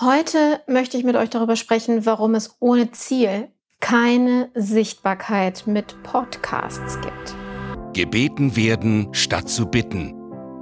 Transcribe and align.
Heute 0.00 0.62
möchte 0.66 0.96
ich 0.96 1.04
mit 1.04 1.14
euch 1.14 1.28
darüber 1.28 1.56
sprechen, 1.56 2.06
warum 2.06 2.34
es 2.34 2.56
ohne 2.58 2.90
Ziel 2.90 3.48
keine 3.80 4.48
Sichtbarkeit 4.54 5.66
mit 5.66 6.02
Podcasts 6.02 6.98
gibt. 7.02 7.36
Gebeten 7.92 8.56
werden 8.56 9.12
statt 9.12 9.50
zu 9.50 9.66
bitten. 9.66 10.14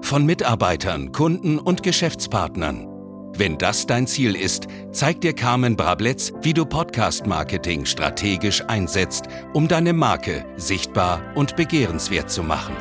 Von 0.03 0.27
Mitarbeitern, 0.27 1.13
Kunden 1.13 1.61
und 1.61 1.85
Geschäftspartnern. 1.85 2.89
Wenn 3.37 3.59
das 3.59 3.87
dein 3.87 4.09
Ziel 4.09 4.35
ist, 4.35 4.67
zeigt 4.91 5.23
dir 5.23 5.35
Carmen 5.35 5.77
Brabletz, 5.77 6.33
wie 6.41 6.55
du 6.55 6.65
Podcast-Marketing 6.65 7.85
strategisch 7.85 8.65
einsetzt, 8.67 9.27
um 9.55 9.69
deine 9.69 9.93
Marke 9.93 10.45
sichtbar 10.57 11.23
und 11.37 11.55
begehrenswert 11.55 12.29
zu 12.29 12.43
machen. 12.43 12.75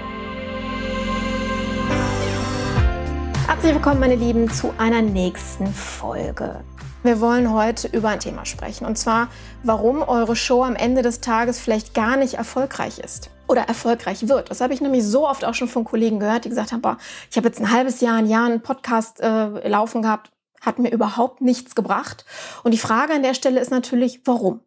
Herzlich 3.58 3.74
willkommen, 3.74 4.00
meine 4.00 4.16
Lieben, 4.16 4.52
zu 4.52 4.72
einer 4.78 5.02
nächsten 5.02 5.66
Folge. 5.66 6.64
Wir 7.02 7.20
wollen 7.20 7.52
heute 7.52 7.88
über 7.88 8.10
ein 8.10 8.20
Thema 8.20 8.46
sprechen, 8.46 8.86
und 8.86 9.00
zwar, 9.00 9.30
warum 9.64 10.04
eure 10.04 10.36
Show 10.36 10.64
am 10.64 10.76
Ende 10.76 11.02
des 11.02 11.22
Tages 11.22 11.58
vielleicht 11.58 11.96
gar 11.96 12.18
nicht 12.18 12.36
erfolgreich 12.36 13.00
ist 13.00 13.32
oder 13.48 13.62
erfolgreich 13.62 14.30
wird. 14.30 14.52
Das 14.52 14.62
habe 14.62 14.76
ich 14.76 14.82
nämlich 14.82 15.04
so 15.04 15.28
oft 15.28 15.44
auch 15.44 15.56
schon 15.56 15.68
von 15.68 15.86
Kollegen 15.86 16.20
gehört, 16.20 16.46
die 16.46 16.50
gesagt 16.50 16.72
haben, 16.72 16.84
boah, 16.84 17.00
ich 17.32 17.36
habe 17.36 17.48
jetzt 17.48 17.60
ein 17.60 17.72
halbes 17.72 18.00
Jahr, 18.00 18.18
ein 18.18 18.28
Jahr 18.28 18.46
einen 18.46 18.62
Podcast 18.62 19.22
äh, 19.22 19.68
laufen 19.68 20.04
gehabt, 20.04 20.30
hat 20.62 20.78
mir 20.78 20.92
überhaupt 20.92 21.42
nichts 21.42 21.74
gebracht. 21.74 22.26
Und 22.64 22.76
die 22.76 22.78
Frage 22.78 23.14
an 23.14 23.24
der 23.24 23.34
Stelle 23.34 23.60
ist 23.60 23.72
natürlich, 23.72 24.22
warum? 24.26 24.60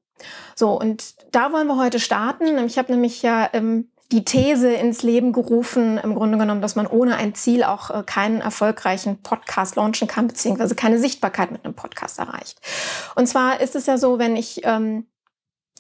So, 0.57 0.79
und 0.79 1.15
da 1.31 1.53
wollen 1.53 1.69
wir 1.69 1.77
heute 1.77 2.01
starten. 2.01 2.59
Ich 2.67 2.77
habe 2.77 2.91
nämlich 2.91 3.23
ja 3.23 3.49
ähm, 3.53 3.90
die 4.13 4.25
These 4.25 4.73
ins 4.73 5.03
Leben 5.03 5.33
gerufen, 5.33 5.99
im 5.99 6.15
Grunde 6.15 6.37
genommen, 6.37 6.63
dass 6.63 6.77
man 6.77 6.87
ohne 6.87 7.17
ein 7.17 7.35
Ziel 7.35 7.63
auch 7.63 7.91
äh, 7.91 8.03
keinen 8.05 8.41
erfolgreichen 8.41 9.23
Podcast 9.23 9.77
launchen 9.77 10.09
kann, 10.09 10.27
beziehungsweise 10.27 10.75
keine 10.75 10.99
Sichtbarkeit 10.99 11.53
mit 11.53 11.65
einem 11.65 11.75
Podcast 11.75 12.19
erreicht. 12.19 12.61
Und 13.15 13.27
zwar 13.27 13.61
ist 13.61 13.77
es 13.77 13.87
ja 13.87 13.99
so, 13.99 14.19
wenn 14.19 14.37
ich 14.37 14.63
ähm, 14.65 15.07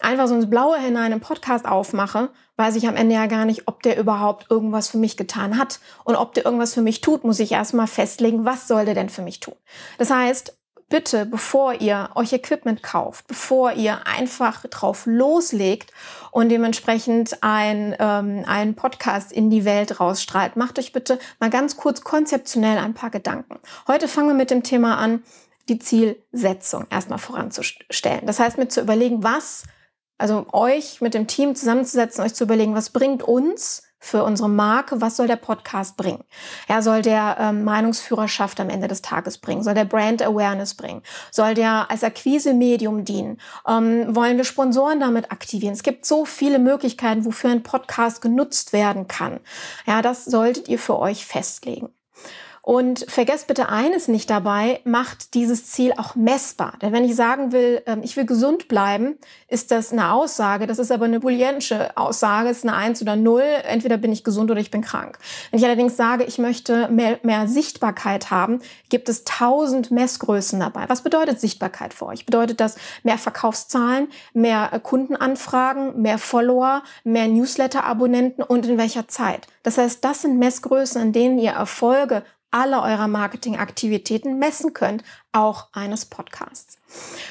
einfach 0.00 0.28
so 0.28 0.34
ins 0.34 0.48
Blaue 0.48 0.78
hinein 0.78 1.12
einen 1.12 1.20
Podcast 1.20 1.66
aufmache, 1.66 2.30
weiß 2.56 2.76
ich 2.76 2.86
am 2.86 2.96
Ende 2.96 3.14
ja 3.14 3.26
gar 3.26 3.44
nicht, 3.44 3.66
ob 3.66 3.82
der 3.82 3.98
überhaupt 3.98 4.50
irgendwas 4.50 4.88
für 4.88 4.98
mich 4.98 5.16
getan 5.16 5.58
hat. 5.58 5.80
Und 6.04 6.16
ob 6.16 6.34
der 6.34 6.44
irgendwas 6.44 6.74
für 6.74 6.82
mich 6.82 7.00
tut, 7.00 7.24
muss 7.24 7.40
ich 7.40 7.52
erstmal 7.52 7.86
festlegen, 7.86 8.44
was 8.44 8.68
soll 8.68 8.84
der 8.84 8.94
denn 8.94 9.08
für 9.08 9.22
mich 9.22 9.40
tun. 9.40 9.54
Das 9.98 10.10
heißt, 10.10 10.59
bitte, 10.90 11.24
bevor 11.24 11.80
ihr 11.80 12.10
euch 12.16 12.34
Equipment 12.34 12.82
kauft, 12.82 13.26
bevor 13.26 13.72
ihr 13.72 14.06
einfach 14.06 14.66
drauf 14.66 15.04
loslegt 15.06 15.92
und 16.30 16.50
dementsprechend 16.50 17.42
ein, 17.42 17.96
ähm, 17.98 18.44
einen 18.46 18.74
Podcast 18.74 19.32
in 19.32 19.48
die 19.48 19.64
Welt 19.64 20.00
rausstrahlt, 20.00 20.56
macht 20.56 20.78
euch 20.78 20.92
bitte 20.92 21.18
mal 21.38 21.48
ganz 21.48 21.78
kurz 21.78 22.02
konzeptionell 22.02 22.76
ein 22.76 22.92
paar 22.92 23.10
Gedanken. 23.10 23.58
Heute 23.88 24.08
fangen 24.08 24.28
wir 24.28 24.34
mit 24.34 24.50
dem 24.50 24.62
Thema 24.62 24.98
an, 24.98 25.22
die 25.70 25.78
Zielsetzung 25.78 26.86
erstmal 26.90 27.18
voranzustellen. 27.18 28.26
Das 28.26 28.40
heißt, 28.40 28.58
mit 28.58 28.72
zu 28.72 28.80
überlegen, 28.80 29.22
was, 29.22 29.62
also 30.18 30.46
euch 30.52 31.00
mit 31.00 31.14
dem 31.14 31.28
Team 31.28 31.54
zusammenzusetzen, 31.54 32.24
euch 32.24 32.34
zu 32.34 32.44
überlegen, 32.44 32.74
was 32.74 32.90
bringt 32.90 33.22
uns 33.22 33.84
für 34.00 34.24
unsere 34.24 34.48
Marke, 34.48 35.00
was 35.00 35.16
soll 35.16 35.26
der 35.26 35.36
Podcast 35.36 35.96
bringen? 35.96 36.24
Ja, 36.68 36.80
soll 36.80 37.02
der 37.02 37.36
ähm, 37.38 37.64
Meinungsführerschaft 37.64 38.58
am 38.58 38.70
Ende 38.70 38.88
des 38.88 39.02
Tages 39.02 39.38
bringen? 39.38 39.62
Soll 39.62 39.74
der 39.74 39.84
Brand 39.84 40.22
Awareness 40.22 40.74
bringen? 40.74 41.02
Soll 41.30 41.54
der 41.54 41.90
als 41.90 42.02
Akquise-Medium 42.02 43.04
dienen? 43.04 43.38
Ähm, 43.68 44.16
wollen 44.16 44.38
wir 44.38 44.44
Sponsoren 44.44 45.00
damit 45.00 45.30
aktivieren? 45.30 45.74
Es 45.74 45.82
gibt 45.82 46.06
so 46.06 46.24
viele 46.24 46.58
Möglichkeiten, 46.58 47.26
wofür 47.26 47.50
ein 47.50 47.62
Podcast 47.62 48.22
genutzt 48.22 48.72
werden 48.72 49.06
kann. 49.06 49.40
Ja, 49.86 50.00
das 50.00 50.24
solltet 50.24 50.68
ihr 50.68 50.78
für 50.78 50.98
euch 50.98 51.26
festlegen. 51.26 51.90
Und 52.70 53.04
vergesst 53.08 53.48
bitte 53.48 53.68
eines 53.68 54.06
nicht 54.06 54.30
dabei, 54.30 54.78
macht 54.84 55.34
dieses 55.34 55.66
Ziel 55.66 55.92
auch 55.96 56.14
messbar. 56.14 56.74
Denn 56.80 56.92
wenn 56.92 57.04
ich 57.04 57.16
sagen 57.16 57.50
will, 57.50 57.82
ähm, 57.86 58.02
ich 58.04 58.16
will 58.16 58.26
gesund 58.26 58.68
bleiben, 58.68 59.18
ist 59.48 59.72
das 59.72 59.90
eine 59.90 60.12
Aussage. 60.12 60.68
Das 60.68 60.78
ist 60.78 60.92
aber 60.92 61.06
eine 61.06 61.18
booleanische 61.18 61.96
Aussage. 61.96 62.48
Es 62.48 62.58
ist 62.58 62.68
eine 62.68 62.76
Eins 62.76 63.02
oder 63.02 63.16
Null. 63.16 63.42
Entweder 63.64 63.96
bin 63.96 64.12
ich 64.12 64.22
gesund 64.22 64.52
oder 64.52 64.60
ich 64.60 64.70
bin 64.70 64.82
krank. 64.82 65.18
Wenn 65.50 65.58
ich 65.58 65.66
allerdings 65.66 65.96
sage, 65.96 66.22
ich 66.22 66.38
möchte 66.38 66.86
mehr, 66.86 67.18
mehr 67.24 67.48
Sichtbarkeit 67.48 68.30
haben, 68.30 68.60
gibt 68.88 69.08
es 69.08 69.24
tausend 69.24 69.90
Messgrößen 69.90 70.60
dabei. 70.60 70.84
Was 70.86 71.02
bedeutet 71.02 71.40
Sichtbarkeit 71.40 71.92
für 71.92 72.06
euch? 72.06 72.24
Bedeutet 72.24 72.60
das 72.60 72.76
mehr 73.02 73.18
Verkaufszahlen, 73.18 74.06
mehr 74.32 74.68
äh, 74.72 74.78
Kundenanfragen, 74.78 76.00
mehr 76.00 76.18
Follower, 76.18 76.84
mehr 77.02 77.26
Newsletter-Abonnenten 77.26 78.44
und 78.44 78.64
in 78.64 78.78
welcher 78.78 79.08
Zeit? 79.08 79.48
Das 79.64 79.76
heißt, 79.76 80.04
das 80.04 80.22
sind 80.22 80.38
Messgrößen, 80.38 81.02
in 81.02 81.12
denen 81.12 81.40
ihr 81.40 81.50
Erfolge 81.50 82.22
aller 82.50 82.82
eurer 82.82 83.08
Marketingaktivitäten 83.08 84.38
messen 84.38 84.74
könnt, 84.74 85.04
auch 85.32 85.68
eines 85.72 86.06
Podcasts. 86.06 86.78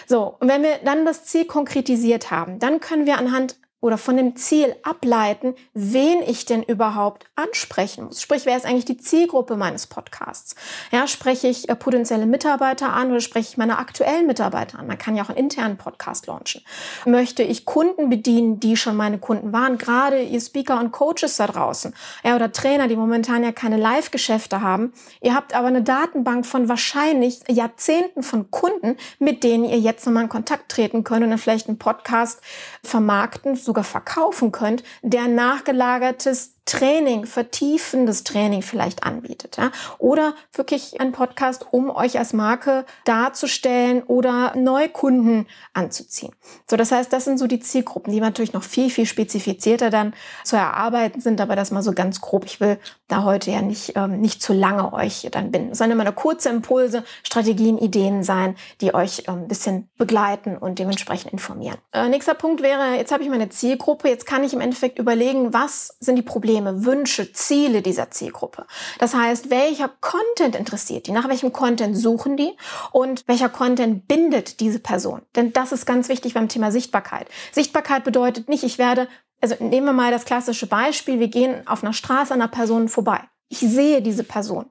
So, 0.07 0.37
und 0.39 0.47
wenn 0.47 0.63
wir 0.63 0.79
dann 0.83 1.05
das 1.05 1.25
Ziel 1.25 1.45
konkretisiert 1.45 2.31
haben, 2.31 2.59
dann 2.59 2.79
können 2.79 3.05
wir 3.05 3.17
anhand 3.17 3.57
oder 3.81 3.97
von 3.97 4.17
dem 4.17 4.35
Ziel 4.35 4.75
ableiten, 4.83 5.55
wen 5.73 6.21
ich 6.21 6.45
denn 6.45 6.63
überhaupt 6.63 7.25
ansprechen 7.35 8.05
muss. 8.05 8.21
Sprich, 8.21 8.45
wer 8.45 8.57
ist 8.57 8.65
eigentlich 8.65 8.85
die 8.85 8.97
Zielgruppe 8.97 9.55
meines 9.55 9.87
Podcasts? 9.87 10.55
Ja, 10.91 11.07
spreche 11.07 11.47
ich 11.47 11.69
äh, 11.69 11.75
potenzielle 11.75 12.25
Mitarbeiter 12.25 12.91
an 12.91 13.09
oder 13.11 13.21
spreche 13.21 13.49
ich 13.51 13.57
meine 13.57 13.77
aktuellen 13.77 14.27
Mitarbeiter 14.27 14.79
an? 14.79 14.87
Man 14.87 14.97
kann 14.97 15.15
ja 15.15 15.23
auch 15.23 15.29
einen 15.29 15.37
internen 15.37 15.77
Podcast 15.77 16.27
launchen. 16.27 16.61
Möchte 17.05 17.43
ich 17.43 17.65
Kunden 17.65 18.09
bedienen, 18.09 18.59
die 18.59 18.75
schon 18.75 18.97
meine 18.97 19.17
Kunden 19.17 19.53
waren? 19.53 19.77
Gerade 19.77 20.21
ihr 20.21 20.41
Speaker 20.41 20.79
und 20.79 20.91
Coaches 20.91 21.37
da 21.37 21.47
draußen, 21.47 21.93
ja, 22.23 22.35
oder 22.35 22.51
Trainer, 22.51 22.87
die 22.87 22.97
momentan 22.97 23.43
ja 23.43 23.51
keine 23.51 23.77
Live-Geschäfte 23.77 24.61
haben. 24.61 24.91
Ihr 25.21 25.35
habt 25.35 25.55
aber 25.55 25.67
eine 25.67 25.83
Datenbank 25.83 26.45
von 26.45 26.67
wahrscheinlich 26.67 27.39
Jahrzehnten 27.47 28.23
von 28.23 28.51
Kunden, 28.51 28.97
mit 29.19 29.43
denen 29.43 29.63
ihr 29.63 29.79
jetzt 29.79 30.05
nochmal 30.05 30.23
in 30.23 30.29
Kontakt 30.29 30.69
treten 30.69 31.03
könnt 31.03 31.23
und 31.23 31.29
dann 31.29 31.39
vielleicht 31.39 31.69
einen 31.69 31.79
Podcast 31.79 32.41
vermarkten, 32.83 33.55
sogar 33.69 33.83
verkaufen 33.83 34.51
könnt, 34.51 34.83
der 35.03 35.27
nachgelagertes 35.27 36.55
Training, 36.69 37.25
vertiefendes 37.25 38.23
Training 38.23 38.61
vielleicht 38.61 39.03
anbietet. 39.03 39.57
Ja? 39.57 39.71
Oder 39.97 40.35
wirklich 40.53 41.01
ein 41.01 41.11
Podcast, 41.11 41.65
um 41.71 41.89
euch 41.89 42.19
als 42.19 42.31
Marke 42.31 42.85
darzustellen 43.05 44.03
oder 44.03 44.53
Neukunden 44.55 45.47
anzuziehen. 45.73 46.31
So, 46.69 46.77
das 46.77 46.91
heißt, 46.91 47.11
das 47.11 47.25
sind 47.25 47.39
so 47.39 47.47
die 47.47 47.59
Zielgruppen, 47.59 48.13
die 48.13 48.21
natürlich 48.21 48.53
noch 48.53 48.61
viel, 48.61 48.91
viel 48.91 49.07
spezifizierter 49.07 49.89
dann 49.89 50.13
zu 50.43 50.57
erarbeiten 50.57 51.21
sind, 51.21 51.41
aber 51.41 51.55
das 51.55 51.71
mal 51.71 51.81
so 51.81 51.93
ganz 51.93 52.21
grob. 52.21 52.45
Ich 52.45 52.59
will 52.59 52.77
da 53.07 53.23
heute 53.23 53.49
ja 53.49 53.63
nicht, 53.63 53.93
ähm, 53.95 54.21
nicht 54.21 54.43
zu 54.43 54.53
lange 54.53 54.93
euch 54.93 55.27
dann 55.31 55.49
binden. 55.49 55.71
Es 55.71 55.79
sollen 55.79 55.89
immer 55.89 56.03
nur 56.03 56.13
kurze 56.13 56.49
Impulse, 56.49 57.03
Strategien, 57.23 57.79
Ideen 57.79 58.21
sein, 58.23 58.55
die 58.81 58.93
euch 58.93 59.23
ähm, 59.27 59.39
ein 59.39 59.47
bisschen 59.47 59.89
begleiten 59.97 60.55
und 60.55 60.77
dementsprechend 60.77 61.33
informieren. 61.33 61.77
Äh, 61.93 62.09
nächster 62.09 62.35
Punkt 62.35 62.61
wäre, 62.61 62.95
jetzt 62.95 63.11
habe 63.11 63.23
ich 63.23 63.29
meine 63.29 63.49
Zielgruppe, 63.49 64.07
jetzt 64.07 64.27
kann 64.27 64.43
ich 64.43 64.53
im 64.53 64.61
Endeffekt 64.61 64.99
überlegen, 64.99 65.51
was 65.51 65.97
sind 65.99 66.15
die 66.15 66.21
Probleme, 66.21 66.58
Probleme, 66.59 66.85
Wünsche, 66.85 67.31
Ziele 67.33 67.81
dieser 67.81 68.11
Zielgruppe. 68.11 68.65
Das 68.99 69.13
heißt, 69.13 69.49
welcher 69.49 69.89
Content 70.01 70.55
interessiert 70.55 71.07
die? 71.07 71.11
Nach 71.11 71.29
welchem 71.29 71.53
Content 71.53 71.97
suchen 71.97 72.37
die? 72.37 72.51
Und 72.91 73.23
welcher 73.27 73.49
Content 73.49 74.07
bindet 74.07 74.59
diese 74.59 74.79
Person? 74.79 75.21
Denn 75.35 75.53
das 75.53 75.71
ist 75.71 75.85
ganz 75.85 76.09
wichtig 76.09 76.33
beim 76.33 76.49
Thema 76.49 76.71
Sichtbarkeit. 76.71 77.27
Sichtbarkeit 77.51 78.03
bedeutet 78.03 78.49
nicht, 78.49 78.63
ich 78.63 78.77
werde, 78.77 79.07
also 79.41 79.55
nehmen 79.59 79.85
wir 79.85 79.93
mal 79.93 80.11
das 80.11 80.25
klassische 80.25 80.67
Beispiel, 80.67 81.19
wir 81.19 81.29
gehen 81.29 81.65
auf 81.67 81.83
einer 81.83 81.93
Straße 81.93 82.33
an 82.33 82.41
einer 82.41 82.51
Person 82.51 82.89
vorbei. 82.89 83.21
Ich 83.47 83.59
sehe 83.59 84.01
diese 84.01 84.23
Person. 84.23 84.65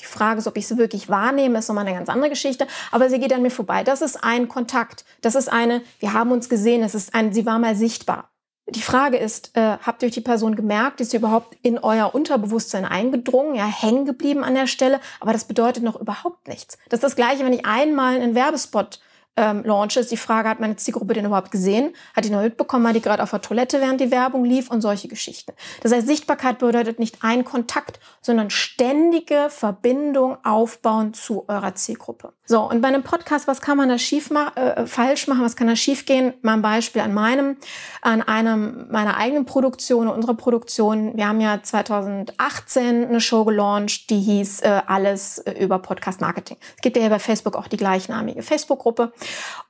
Die 0.00 0.06
Frage 0.06 0.40
ist, 0.40 0.48
ob 0.48 0.56
ich 0.56 0.66
sie 0.66 0.76
wirklich 0.76 1.08
wahrnehme, 1.08 1.58
ist 1.58 1.68
nochmal 1.68 1.86
eine 1.86 1.96
ganz 1.96 2.08
andere 2.08 2.30
Geschichte. 2.30 2.66
Aber 2.90 3.08
sie 3.08 3.20
geht 3.20 3.32
an 3.32 3.42
mir 3.42 3.50
vorbei. 3.50 3.84
Das 3.84 4.02
ist 4.02 4.24
ein 4.24 4.48
Kontakt. 4.48 5.04
Das 5.20 5.36
ist 5.36 5.52
eine, 5.52 5.82
wir 6.00 6.14
haben 6.14 6.32
uns 6.32 6.48
gesehen. 6.48 6.82
Es 6.82 6.96
ist 6.96 7.14
ein, 7.14 7.32
sie 7.32 7.46
war 7.46 7.60
mal 7.60 7.76
sichtbar. 7.76 8.33
Die 8.66 8.80
Frage 8.80 9.18
ist, 9.18 9.56
äh, 9.56 9.76
habt 9.82 10.02
ihr 10.02 10.06
euch 10.06 10.14
die 10.14 10.22
Person 10.22 10.56
gemerkt? 10.56 11.00
Ist 11.00 11.10
sie 11.10 11.18
überhaupt 11.18 11.56
in 11.60 11.78
euer 11.78 12.14
Unterbewusstsein 12.14 12.86
eingedrungen, 12.86 13.54
ja, 13.54 13.66
hängen 13.66 14.06
geblieben 14.06 14.42
an 14.42 14.54
der 14.54 14.66
Stelle? 14.66 15.00
Aber 15.20 15.32
das 15.34 15.44
bedeutet 15.44 15.82
noch 15.82 16.00
überhaupt 16.00 16.48
nichts. 16.48 16.78
Das 16.88 16.98
ist 16.98 17.04
das 17.04 17.16
Gleiche, 17.16 17.44
wenn 17.44 17.52
ich 17.52 17.66
einmal 17.66 18.14
einen 18.14 18.34
Werbespot 18.34 19.00
ähm, 19.36 19.64
launche, 19.64 20.00
ist 20.00 20.10
die 20.10 20.16
Frage, 20.16 20.48
hat 20.48 20.60
meine 20.60 20.76
Zielgruppe 20.76 21.14
den 21.14 21.24
überhaupt 21.24 21.50
gesehen? 21.50 21.94
Hat 22.14 22.24
die 22.24 22.30
noch 22.30 22.42
mitbekommen? 22.42 22.84
War 22.84 22.92
die 22.92 23.00
gerade 23.00 23.22
auf 23.22 23.30
der 23.30 23.40
Toilette, 23.40 23.80
während 23.80 24.00
die 24.00 24.10
Werbung 24.10 24.44
lief? 24.44 24.70
Und 24.70 24.80
solche 24.80 25.08
Geschichten. 25.08 25.52
Das 25.82 25.92
heißt, 25.92 26.06
Sichtbarkeit 26.06 26.58
bedeutet 26.58 26.98
nicht 26.98 27.18
ein 27.22 27.44
Kontakt, 27.44 27.98
sondern 28.20 28.50
ständige 28.50 29.48
Verbindung 29.50 30.36
aufbauen 30.44 31.14
zu 31.14 31.44
eurer 31.48 31.74
Zielgruppe. 31.74 32.32
So, 32.46 32.60
und 32.60 32.82
bei 32.82 32.88
einem 32.88 33.02
Podcast, 33.02 33.48
was 33.48 33.62
kann 33.62 33.78
man 33.78 33.88
da 33.88 33.96
schief 33.98 34.30
machen, 34.30 34.56
äh, 34.56 34.86
falsch 34.86 35.28
machen? 35.28 35.42
Was 35.42 35.56
kann 35.56 35.66
da 35.66 35.76
schief 35.76 36.04
gehen? 36.04 36.34
Mal 36.42 36.54
ein 36.54 36.62
Beispiel 36.62 37.00
an 37.00 37.14
meinem, 37.14 37.56
an 38.02 38.20
einem 38.20 38.86
meiner 38.90 39.16
eigenen 39.16 39.46
Produktion, 39.46 40.08
unserer 40.08 40.34
Produktion. 40.34 41.16
Wir 41.16 41.26
haben 41.26 41.40
ja 41.40 41.62
2018 41.62 43.06
eine 43.06 43.20
Show 43.22 43.44
gelauncht, 43.46 44.10
die 44.10 44.20
hieß 44.20 44.60
äh, 44.60 44.82
Alles 44.86 45.38
äh, 45.38 45.52
über 45.52 45.78
Podcast 45.78 46.20
Marketing. 46.20 46.58
Es 46.76 46.82
gibt 46.82 46.98
ja 46.98 47.08
bei 47.08 47.18
Facebook 47.18 47.56
auch 47.56 47.66
die 47.66 47.78
gleichnamige 47.78 48.42
Facebook-Gruppe. 48.42 49.12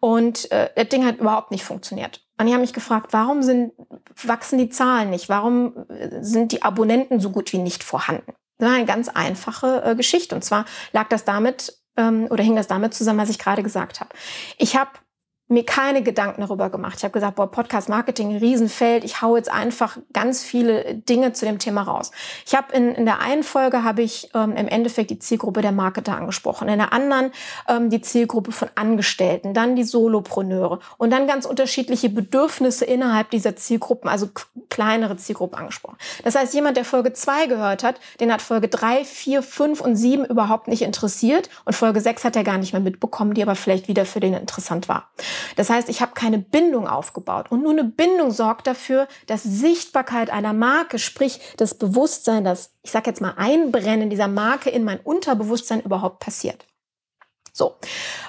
Und 0.00 0.50
äh, 0.50 0.70
das 0.76 0.88
Ding 0.88 1.04
hat 1.04 1.18
überhaupt 1.18 1.50
nicht 1.50 1.64
funktioniert. 1.64 2.22
Und 2.38 2.46
ich 2.46 2.52
habe 2.52 2.62
mich 2.62 2.72
gefragt, 2.72 3.12
warum 3.12 3.42
sind, 3.42 3.72
wachsen 4.22 4.58
die 4.58 4.68
Zahlen 4.68 5.10
nicht? 5.10 5.28
Warum 5.28 5.86
äh, 5.88 6.22
sind 6.22 6.52
die 6.52 6.62
Abonnenten 6.62 7.20
so 7.20 7.30
gut 7.30 7.52
wie 7.52 7.58
nicht 7.58 7.84
vorhanden? 7.84 8.32
Das 8.58 8.68
war 8.68 8.76
eine 8.76 8.86
ganz 8.86 9.08
einfache 9.08 9.82
äh, 9.84 9.94
Geschichte. 9.94 10.34
Und 10.34 10.42
zwar 10.42 10.64
lag 10.92 11.08
das 11.08 11.24
damit 11.24 11.78
ähm, 11.96 12.26
oder 12.30 12.42
hing 12.42 12.56
das 12.56 12.66
damit 12.66 12.94
zusammen, 12.94 13.20
was 13.20 13.30
ich 13.30 13.38
gerade 13.38 13.62
gesagt 13.62 14.00
habe. 14.00 14.10
Ich 14.58 14.76
habe 14.76 14.90
mir 15.54 15.64
keine 15.64 16.02
Gedanken 16.02 16.42
darüber 16.42 16.68
gemacht. 16.68 16.96
Ich 16.98 17.04
habe 17.04 17.12
gesagt, 17.12 17.36
boah, 17.36 17.50
Podcast 17.50 17.88
Marketing, 17.88 18.32
ein 18.32 18.38
Riesenfeld. 18.38 19.04
Ich 19.04 19.22
hau 19.22 19.36
jetzt 19.36 19.50
einfach 19.50 19.96
ganz 20.12 20.42
viele 20.42 20.94
Dinge 20.94 21.32
zu 21.32 21.46
dem 21.46 21.58
Thema 21.58 21.82
raus. 21.82 22.10
Ich 22.46 22.54
habe 22.54 22.74
in, 22.74 22.94
in 22.94 23.06
der 23.06 23.20
einen 23.20 23.42
Folge 23.42 23.84
habe 23.84 24.02
ich 24.02 24.30
ähm, 24.34 24.54
im 24.56 24.68
Endeffekt 24.68 25.10
die 25.10 25.18
Zielgruppe 25.18 25.62
der 25.62 25.72
Marketer 25.72 26.16
angesprochen, 26.16 26.68
in 26.68 26.78
der 26.78 26.92
anderen 26.92 27.32
ähm, 27.68 27.90
die 27.90 28.00
Zielgruppe 28.00 28.52
von 28.52 28.68
Angestellten, 28.74 29.54
dann 29.54 29.76
die 29.76 29.84
Solopreneure 29.84 30.80
und 30.98 31.10
dann 31.10 31.26
ganz 31.26 31.46
unterschiedliche 31.46 32.10
Bedürfnisse 32.10 32.84
innerhalb 32.84 33.30
dieser 33.30 33.56
Zielgruppen, 33.56 34.10
also 34.10 34.28
kleinere 34.68 35.16
Zielgruppen 35.16 35.58
angesprochen. 35.58 35.96
Das 36.24 36.34
heißt, 36.34 36.54
jemand, 36.54 36.76
der 36.76 36.84
Folge 36.84 37.12
zwei 37.12 37.46
gehört 37.46 37.84
hat, 37.84 38.00
den 38.20 38.32
hat 38.32 38.42
Folge 38.42 38.68
drei, 38.68 39.04
vier, 39.04 39.42
fünf 39.42 39.80
und 39.80 39.96
sieben 39.96 40.24
überhaupt 40.24 40.68
nicht 40.68 40.82
interessiert 40.82 41.48
und 41.64 41.74
Folge 41.74 42.00
sechs 42.00 42.24
hat 42.24 42.36
er 42.36 42.44
gar 42.44 42.58
nicht 42.58 42.72
mehr 42.72 42.82
mitbekommen, 42.82 43.34
die 43.34 43.42
aber 43.42 43.54
vielleicht 43.54 43.88
wieder 43.88 44.04
für 44.04 44.20
den 44.20 44.34
interessant 44.34 44.88
war. 44.88 45.08
Das 45.56 45.70
heißt, 45.70 45.88
ich 45.88 46.00
habe 46.00 46.12
keine 46.14 46.38
Bindung 46.38 46.86
aufgebaut. 46.88 47.50
Und 47.50 47.62
nur 47.62 47.72
eine 47.72 47.84
Bindung 47.84 48.30
sorgt 48.30 48.66
dafür, 48.66 49.08
dass 49.26 49.42
Sichtbarkeit 49.42 50.30
einer 50.30 50.52
Marke, 50.52 50.98
sprich 50.98 51.40
das 51.56 51.74
Bewusstsein, 51.74 52.44
das, 52.44 52.72
ich 52.82 52.90
sage 52.90 53.10
jetzt 53.10 53.20
mal, 53.20 53.34
Einbrennen 53.36 54.10
dieser 54.10 54.28
Marke 54.28 54.70
in 54.70 54.84
mein 54.84 55.00
Unterbewusstsein 55.00 55.80
überhaupt 55.80 56.20
passiert. 56.20 56.66
So. 57.52 57.76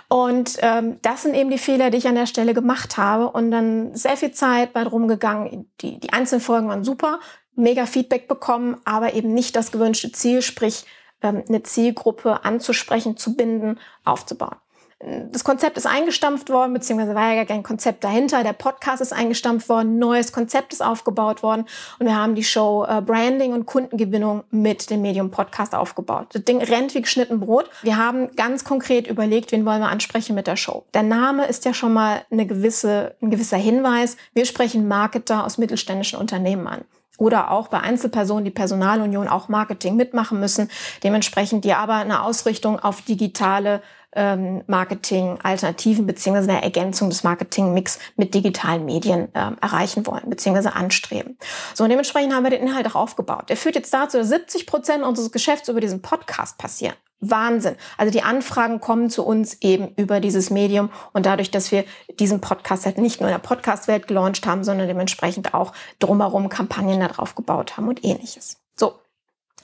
Und 0.08 0.58
ähm, 0.62 1.00
das 1.02 1.24
sind 1.24 1.34
eben 1.34 1.50
die 1.50 1.58
Fehler, 1.58 1.90
die 1.90 1.98
ich 1.98 2.08
an 2.08 2.16
der 2.16 2.28
Stelle 2.28 2.54
gemacht 2.54 2.98
habe. 2.98 3.30
Und 3.30 3.52
dann 3.52 3.96
sehr 3.96 4.18
viel 4.18 4.32
Zeit 4.32 4.74
bei 4.74 4.84
rumgegangen. 4.84 5.72
Die, 5.82 6.00
die 6.00 6.14
einzelnen 6.14 6.42
Folgen 6.42 6.70
waren 6.70 6.84
super, 6.84 7.20
mega 7.56 7.86
Feedback 7.86 8.28
bekommen, 8.28 8.78
aber 8.86 9.14
eben 9.14 9.34
nicht 9.34 9.56
das 9.56 9.72
gewünschte 9.72 10.12
Ziel, 10.12 10.42
sprich 10.42 10.86
ähm, 11.22 11.44
eine 11.48 11.64
Zielgruppe 11.64 12.46
anzusprechen, 12.46 13.18
zu 13.18 13.36
binden, 13.36 13.80
aufzubauen 14.04 14.58
das 15.00 15.44
Konzept 15.44 15.76
ist 15.76 15.86
eingestampft 15.86 16.50
worden, 16.50 16.74
beziehungsweise 16.74 17.16
war 17.16 17.30
ja 17.30 17.36
gar 17.36 17.46
kein 17.46 17.64
Konzept 17.64 18.04
dahinter. 18.06 18.44
Der 18.44 18.54
Podcast 18.54 19.02
ist 19.02 19.12
eingestampft 19.12 19.68
worden, 19.68 20.00
neues 20.00 20.32
Konzept 20.32 20.72
ist 20.72 20.82
aufgebaut 20.82 21.44
worden 21.44 21.66
und 22.00 22.06
wir 22.06 22.16
haben 22.16 22.34
die 22.34 22.46
Show 22.46 22.86
äh, 22.88 23.02
Branding 23.02 23.52
und 23.52 23.66
Kundengewinnung 23.66 24.46
mit 24.52 24.90
dem 24.90 25.02
Medium 25.02 25.32
Podcast 25.32 25.76
aufgebaut. 25.76 26.28
Das 26.32 26.46
Ding 26.46 26.62
rennt 26.62 26.96
wie 26.96 27.02
geschnitten 27.02 27.42
Brot. 27.42 27.70
Wir 27.82 27.98
haben 27.98 28.34
ganz 28.38 28.64
konkret 28.64 29.08
überlegt, 29.08 29.52
wen 29.52 29.66
wollen 29.66 29.82
wir 29.82 29.90
ansprechen 29.90 30.34
mit 30.34 30.48
der 30.48 30.56
Show. 30.56 30.86
Der 30.94 31.04
Name 31.04 31.46
ist 31.46 31.66
ja 31.66 31.74
schon 31.74 31.92
mal 31.92 32.22
eine 32.32 32.46
gewisse, 32.48 33.16
ein 33.22 33.32
gewisser 33.32 33.58
Hinweis. 33.58 34.16
Wir 34.34 34.46
sprechen 34.46 34.88
Marketer 34.88 35.46
aus 35.46 35.58
mittelständischen 35.58 36.20
Unternehmen 36.20 36.68
an 36.68 36.86
oder 37.18 37.52
auch 37.52 37.68
bei 37.68 37.80
Einzelpersonen, 37.80 38.46
die 38.46 38.52
Personalunion 38.52 39.28
auch 39.28 39.48
Marketing 39.48 39.96
mitmachen 39.96 40.40
müssen, 40.40 40.70
dementsprechend 41.04 41.64
die 41.64 41.74
aber 41.74 41.96
eine 41.96 42.24
Ausrichtung 42.24 42.80
auf 42.80 43.02
digitale 43.02 43.82
ähm, 44.16 44.64
Marketing-Alternativen 44.68 46.06
beziehungsweise 46.06 46.50
eine 46.50 46.64
Ergänzung 46.64 47.10
des 47.10 47.24
Marketing-Mix 47.24 48.00
mit 48.16 48.34
digitalen 48.34 48.86
Medien 48.86 49.30
ähm, 49.34 49.58
erreichen 49.62 50.08
wollen 50.08 50.30
beziehungsweise 50.30 50.74
anstreben. 50.74 51.38
So, 51.74 51.84
und 51.84 51.90
dementsprechend 51.90 52.34
haben 52.34 52.44
wir 52.44 52.50
den 52.50 52.62
Inhalt 52.62 52.88
auch 52.88 52.96
aufgebaut. 52.96 53.50
Der 53.50 53.58
führt 53.58 53.76
jetzt 53.76 53.94
dazu, 53.94 54.18
dass 54.18 54.30
70 54.30 54.66
Prozent 54.66 55.04
unseres 55.04 55.32
Geschäfts 55.32 55.70
über 55.70 55.82
diesen 55.82 56.02
Podcast 56.02 56.58
passieren. 56.58 56.96
Wahnsinn. 57.20 57.76
Also 57.98 58.12
die 58.12 58.24
Anfragen 58.24 58.80
kommen 58.80 59.10
zu 59.10 59.26
uns 59.26 59.62
eben 59.62 59.90
über 59.96 60.20
dieses 60.20 60.50
Medium 60.50 60.90
und 61.14 61.26
dadurch, 61.26 61.50
dass 61.50 61.72
wir 61.72 61.86
diesen 62.20 62.42
Podcast 62.42 62.86
halt 62.86 62.98
nicht 62.98 63.20
nur 63.20 63.30
in 63.30 63.34
der 63.34 63.40
Podcast-Welt 63.40 64.08
gelauncht 64.08 64.46
haben, 64.46 64.64
sondern 64.64 64.88
dementsprechend 64.88 65.54
auch 65.54 65.74
drumherum 66.00 66.50
Kampagnen 66.50 67.00
darauf 67.00 67.36
gebaut 67.36 67.78
haben 67.78 67.88
und 67.88 68.04
ähnliches. 68.04 68.58
So. 68.76 68.94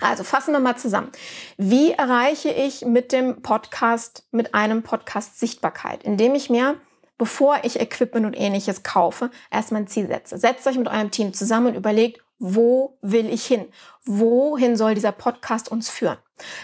Also 0.02 0.24
fassen 0.24 0.52
wir 0.52 0.60
mal 0.60 0.76
zusammen. 0.76 1.12
Wie 1.58 1.92
erreiche 1.92 2.50
ich 2.50 2.84
mit 2.84 3.12
dem 3.12 3.42
Podcast, 3.42 4.26
mit 4.32 4.54
einem 4.54 4.84
Podcast 4.84 5.40
Sichtbarkeit? 5.40 6.04
Indem 6.04 6.36
ich 6.36 6.50
mir, 6.50 6.76
bevor 7.18 7.60
ich 7.64 7.80
Equipment 7.80 8.26
und 8.26 8.34
ähnliches 8.34 8.84
kaufe, 8.84 9.30
erstmal 9.52 9.84
ein 9.84 9.88
Ziel 9.88 10.08
setze. 10.08 10.38
Setzt 10.38 10.66
euch 10.68 10.78
mit 10.78 10.88
eurem 10.88 11.12
Team 11.12 11.34
zusammen 11.34 11.68
und 11.68 11.76
überlegt, 11.76 12.20
wo 12.40 12.98
will 13.02 13.30
ich 13.32 13.46
hin? 13.46 13.68
Wohin 14.04 14.76
soll 14.76 14.96
dieser 14.96 15.12
Podcast 15.12 15.70
uns 15.70 15.90
führen? 15.92 16.18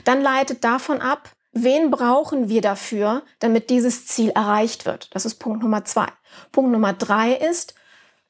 Dann 0.04 0.22
leitet 0.22 0.64
davon 0.64 1.00
ab, 1.02 1.30
wen 1.52 1.92
brauchen 1.92 2.50
wir 2.50 2.62
dafür, 2.62 3.22
damit 3.38 3.70
dieses 3.70 4.08
Ziel 4.08 4.32
erreicht 4.32 4.88
wird? 4.88 5.14
Das 5.14 5.26
ist 5.26 5.36
Punkt 5.36 5.62
Nummer 5.62 5.86
zwei. 5.86 6.08
Punkt 6.52 6.72
Nummer 6.72 6.94
drei 6.94 7.34
ist, 7.34 7.76